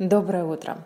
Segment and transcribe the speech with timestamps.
[0.00, 0.78] Доброе утро.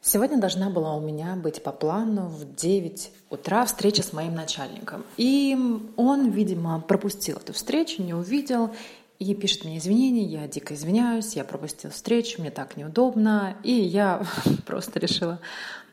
[0.00, 5.04] Сегодня должна была у меня быть по плану в 9 утра встреча с моим начальником.
[5.18, 5.54] И
[5.96, 8.70] он, видимо, пропустил эту встречу, не увидел
[9.18, 13.54] и пишет мне извинения, я дико извиняюсь, я пропустил встречу, мне так неудобно.
[13.64, 14.22] И я
[14.66, 15.40] просто решила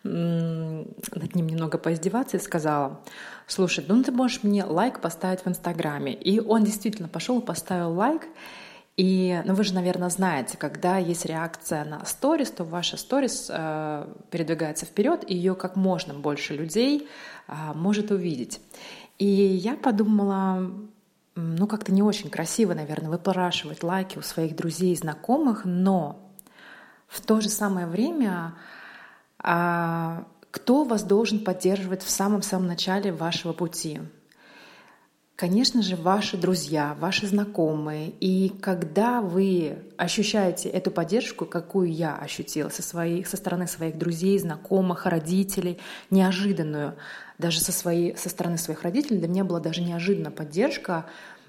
[0.03, 3.01] над ним немного поиздеваться и сказала,
[3.47, 6.13] слушай, ну ты можешь мне лайк поставить в Инстаграме.
[6.13, 8.21] И он действительно пошел и поставил лайк.
[8.97, 14.07] И, ну, вы же, наверное, знаете, когда есть реакция на сторис, то ваша сторис э,
[14.31, 17.09] передвигается вперед, и ее как можно больше людей
[17.47, 18.61] э, может увидеть.
[19.17, 20.71] И я подумала,
[21.35, 26.33] ну, как-то не очень красиво, наверное, выпрашивать лайки у своих друзей и знакомых, но
[27.07, 28.55] в то же самое время
[29.43, 33.99] э, кто вас должен поддерживать в самом-самом начале вашего пути?
[35.35, 38.11] Конечно же, ваши друзья, ваши знакомые.
[38.21, 44.39] И когда вы ощущаете эту поддержку, какую я ощутила со, своих, со стороны своих друзей,
[44.39, 45.77] знакомых, родителей,
[46.09, 46.95] неожиданную,
[47.37, 51.05] даже со, своей, со стороны своих родителей, для меня была даже неожиданная поддержка,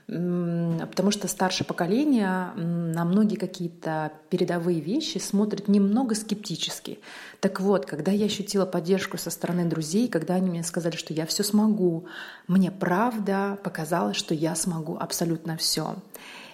[0.07, 7.01] потому что старшее поколение на многие какие-то передовые вещи смотрит немного скептически.
[7.41, 11.27] Так вот, когда я ощутила поддержку со стороны друзей, когда они мне сказали, что я
[11.27, 12.07] все смогу,
[12.47, 15.97] мне правда показалось, что я смогу абсолютно все.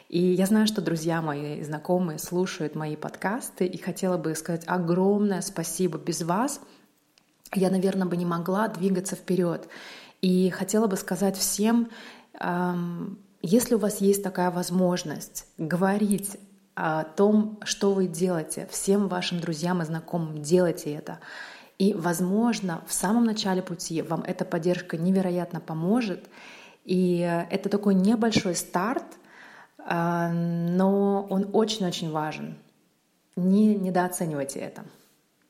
[0.09, 5.43] И я знаю, что друзья мои, знакомые слушают мои подкасты, и хотела бы сказать огромное
[5.43, 5.99] спасибо.
[5.99, 6.61] Без вас
[7.55, 9.69] я, наверное, бы не могла двигаться вперед.
[10.23, 11.91] И хотела бы сказать всем,
[13.43, 16.39] если у вас есть такая возможность говорить
[16.75, 21.19] о том, что вы делаете, всем вашим друзьям и знакомым делайте это.
[21.79, 26.31] И, возможно, в самом начале пути вам эта поддержка невероятно поможет.
[26.85, 27.19] И
[27.51, 29.05] это такой небольшой старт,
[29.79, 32.57] а, но он очень-очень важен.
[33.37, 34.85] Не недооценивайте это.